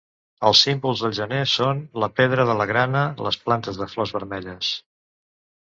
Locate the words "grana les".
2.73-3.41